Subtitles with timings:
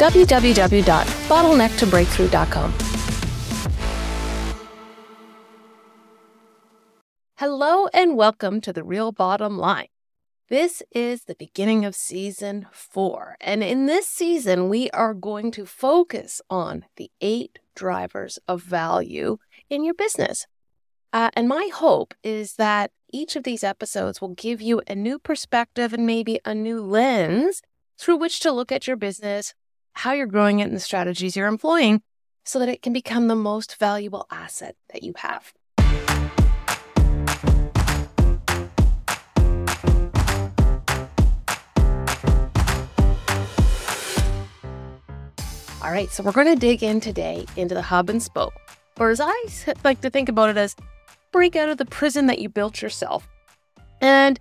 [0.00, 2.74] www.bottlenecktobreakthrough.com.
[7.36, 9.88] Hello and welcome to The Real Bottom Line.
[10.48, 13.36] This is the beginning of season four.
[13.42, 19.36] And in this season, we are going to focus on the eight drivers of value
[19.68, 20.46] in your business.
[21.12, 25.18] Uh, and my hope is that each of these episodes will give you a new
[25.18, 27.60] perspective and maybe a new lens
[27.98, 29.52] through which to look at your business,
[29.92, 32.02] how you're growing it, and the strategies you're employing
[32.44, 35.52] so that it can become the most valuable asset that you have.
[45.82, 48.52] All right, so we're going to dig in today into the hub and spoke,
[48.98, 49.34] or as I
[49.82, 50.76] like to think about it as
[51.32, 53.28] break out of the prison that you built yourself.
[54.00, 54.38] And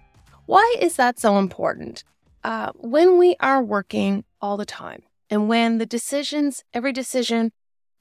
[0.48, 2.04] why is that so important?
[2.44, 7.52] Uh, when we are working all the time, and when the decisions, every decision,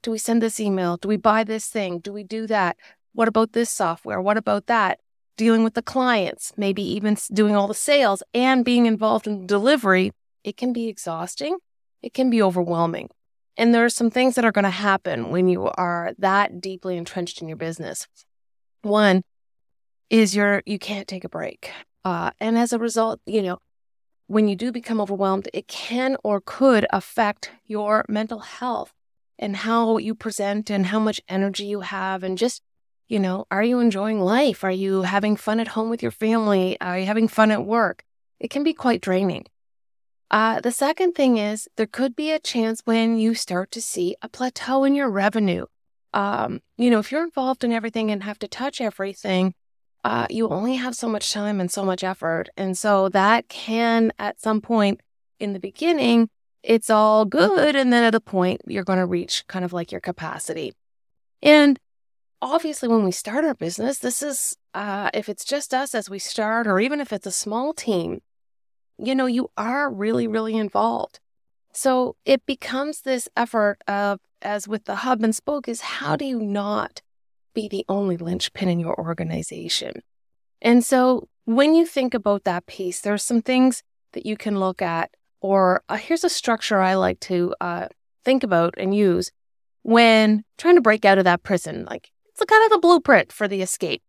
[0.01, 0.97] do we send this email?
[0.97, 1.99] Do we buy this thing?
[1.99, 2.77] Do we do that?
[3.13, 4.21] What about this software?
[4.21, 4.99] What about that?
[5.37, 10.11] Dealing with the clients, maybe even doing all the sales and being involved in delivery,
[10.43, 11.57] it can be exhausting.
[12.01, 13.09] It can be overwhelming.
[13.57, 16.97] And there are some things that are going to happen when you are that deeply
[16.97, 18.07] entrenched in your business.
[18.83, 19.21] One
[20.09, 21.71] is you're you can't take a break.
[22.05, 23.59] Uh, and as a result, you know,
[24.29, 28.93] when you do become overwhelmed, it can or could affect your mental health
[29.39, 32.61] and how you present and how much energy you have and just
[33.07, 34.63] you know, are you enjoying life?
[34.63, 36.77] Are you having fun at home with your family?
[36.79, 38.03] Are you having fun at work?
[38.39, 39.47] It can be quite draining.
[40.29, 44.15] Uh, the second thing is there could be a chance when you start to see
[44.21, 45.65] a plateau in your revenue.
[46.13, 49.55] Um, you know, if you're involved in everything and have to touch everything,
[50.03, 52.49] uh, you only have so much time and so much effort.
[52.55, 55.01] And so that can, at some point
[55.39, 56.29] in the beginning,
[56.63, 57.75] it's all good.
[57.75, 60.73] And then at a point, you're going to reach kind of like your capacity.
[61.41, 61.79] And
[62.41, 66.19] obviously, when we start our business, this is, uh, if it's just us as we
[66.19, 68.21] start, or even if it's a small team,
[68.97, 71.19] you know, you are really, really involved.
[71.71, 76.25] So it becomes this effort of, as with the hub and spoke, is how do
[76.25, 77.01] you not
[77.59, 80.01] be the only linchpin in your organization.
[80.61, 83.83] And so when you think about that piece, there's some things
[84.13, 85.11] that you can look at,
[85.41, 87.87] or uh, here's a structure I like to uh,
[88.23, 89.31] think about and use
[89.83, 91.85] when trying to break out of that prison.
[91.89, 94.01] Like it's kind of the blueprint for the escape.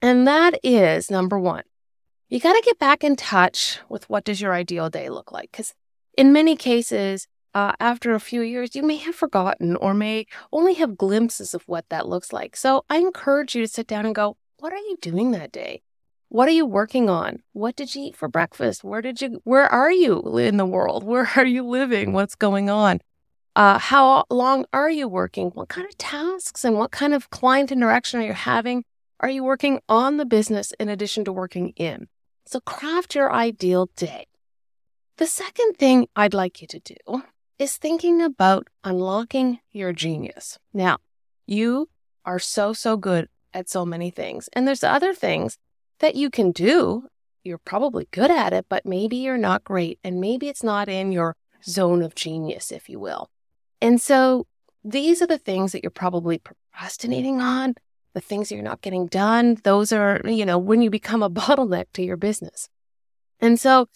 [0.00, 1.64] And that is number one,
[2.28, 5.52] you got to get back in touch with what does your ideal day look like?
[5.52, 5.74] Because
[6.18, 10.74] in many cases, uh, after a few years, you may have forgotten or may only
[10.74, 12.56] have glimpses of what that looks like.
[12.56, 15.82] So I encourage you to sit down and go, what are you doing that day?
[16.28, 17.42] What are you working on?
[17.52, 18.82] What did you eat for breakfast?
[18.82, 21.04] Where did you, where are you in the world?
[21.04, 22.12] Where are you living?
[22.12, 23.00] What's going on?
[23.54, 25.48] Uh, how long are you working?
[25.48, 28.84] What kind of tasks and what kind of client interaction are you having?
[29.20, 32.08] Are you working on the business in addition to working in?
[32.46, 34.26] So craft your ideal day.
[35.18, 37.22] The second thing I'd like you to do
[37.58, 40.58] is thinking about unlocking your genius.
[40.72, 40.98] Now,
[41.46, 41.88] you
[42.24, 44.48] are so, so good at so many things.
[44.52, 45.58] And there's other things
[45.98, 47.08] that you can do.
[47.44, 49.98] You're probably good at it, but maybe you're not great.
[50.04, 53.30] And maybe it's not in your zone of genius, if you will.
[53.80, 54.46] And so
[54.84, 57.74] these are the things that you're probably procrastinating on,
[58.14, 59.58] the things that you're not getting done.
[59.64, 62.68] Those are, you know, when you become a bottleneck to your business.
[63.40, 63.88] And so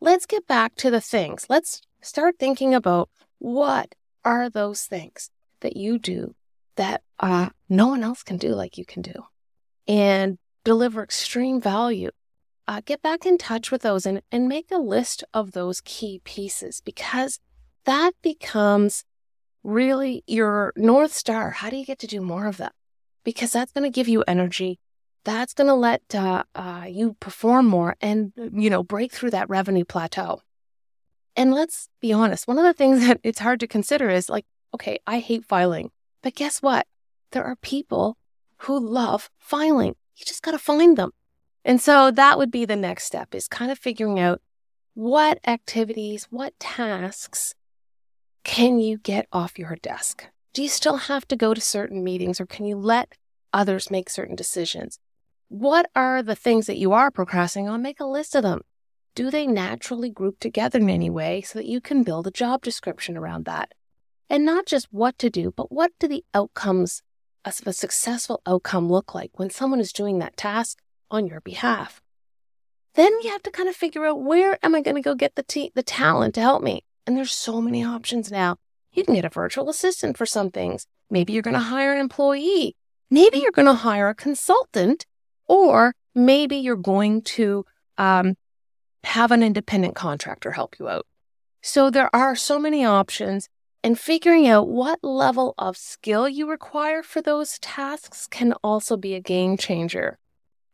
[0.00, 1.46] let's get back to the things.
[1.48, 3.94] Let's start thinking about what
[4.24, 5.30] are those things
[5.60, 6.34] that you do
[6.76, 9.24] that uh, no one else can do like you can do
[9.86, 12.10] and deliver extreme value.
[12.66, 16.20] Uh, get back in touch with those and, and make a list of those key
[16.24, 17.38] pieces because
[17.84, 19.04] that becomes
[19.62, 21.50] really your North Star.
[21.50, 22.72] How do you get to do more of that?
[23.22, 24.78] Because that's going to give you energy.
[25.24, 29.48] That's going to let uh, uh, you perform more and, you know, break through that
[29.50, 30.40] revenue plateau.
[31.36, 34.46] And let's be honest, one of the things that it's hard to consider is like,
[34.74, 35.90] okay, I hate filing.
[36.22, 36.86] But guess what?
[37.32, 38.16] There are people
[38.58, 39.94] who love filing.
[40.16, 41.10] You just got to find them.
[41.64, 44.40] And so that would be the next step is kind of figuring out
[44.94, 47.54] what activities, what tasks
[48.44, 50.26] can you get off your desk?
[50.52, 53.14] Do you still have to go to certain meetings or can you let
[53.52, 54.98] others make certain decisions?
[55.48, 57.82] What are the things that you are procrastinating on?
[57.82, 58.60] Make a list of them.
[59.14, 62.62] Do they naturally group together in any way so that you can build a job
[62.62, 63.72] description around that?
[64.28, 67.00] And not just what to do, but what do the outcomes
[67.44, 70.78] of a successful outcome look like when someone is doing that task
[71.12, 72.02] on your behalf?
[72.94, 75.36] Then you have to kind of figure out where am I going to go get
[75.36, 76.84] the, t- the talent to help me?
[77.06, 78.56] And there's so many options now.
[78.92, 80.86] You can get a virtual assistant for some things.
[81.08, 82.74] Maybe you're going to hire an employee.
[83.10, 85.06] Maybe you're going to hire a consultant,
[85.46, 87.64] or maybe you're going to
[87.96, 88.34] um,
[89.04, 91.06] have an independent contractor help you out.
[91.62, 93.48] So there are so many options,
[93.82, 99.14] and figuring out what level of skill you require for those tasks can also be
[99.14, 100.18] a game changer.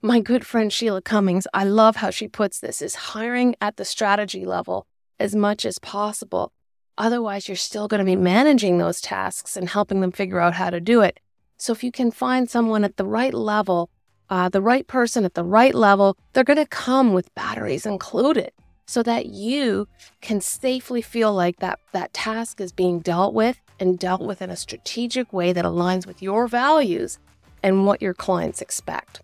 [0.02, 3.84] My good friend Sheila Cummings, I love how she puts this, is hiring at the
[3.84, 4.86] strategy level
[5.18, 6.52] as much as possible.
[6.96, 10.70] Otherwise, you're still going to be managing those tasks and helping them figure out how
[10.70, 11.20] to do it.
[11.56, 13.90] So, if you can find someone at the right level,
[14.30, 18.52] uh, the right person at the right level, they're going to come with batteries included
[18.86, 19.86] so that you
[20.20, 24.50] can safely feel like that, that task is being dealt with and dealt with in
[24.50, 27.18] a strategic way that aligns with your values
[27.62, 29.20] and what your clients expect.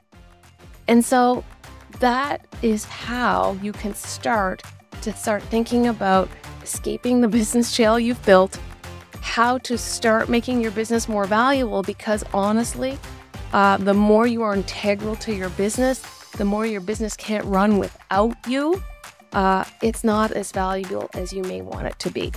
[0.88, 1.44] And so,
[2.00, 4.62] that is how you can start
[5.02, 6.28] to start thinking about
[6.62, 8.58] escaping the business jail you've built,
[9.20, 12.98] how to start making your business more valuable because honestly,
[13.56, 16.00] uh, the more you are integral to your business,
[16.32, 18.82] the more your business can't run without you.
[19.32, 22.30] Uh, it's not as valuable as you may want it to be.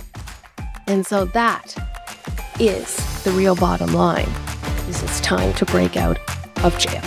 [0.86, 1.76] And so that
[2.58, 4.30] is the real bottom line
[4.88, 6.18] is it's time to break out
[6.64, 7.02] of jail.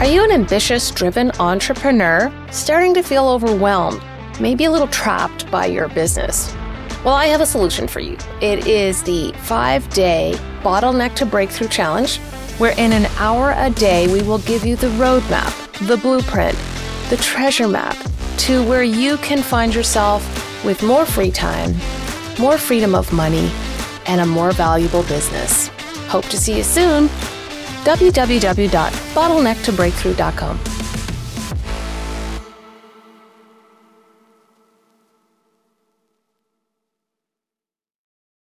[0.00, 4.02] Are you an ambitious, driven entrepreneur starting to feel overwhelmed,
[4.40, 6.56] maybe a little trapped by your business?
[7.04, 8.16] Well, I have a solution for you.
[8.40, 12.18] It is the five day Bottleneck to Breakthrough Challenge,
[12.58, 15.52] where in an hour a day we will give you the roadmap,
[15.88, 16.56] the blueprint,
[17.10, 17.96] the treasure map
[18.38, 20.24] to where you can find yourself
[20.64, 21.74] with more free time,
[22.38, 23.50] more freedom of money,
[24.06, 25.72] and a more valuable business.
[26.06, 27.08] Hope to see you soon
[27.84, 30.71] www.bottlenecktobreakthrough.com.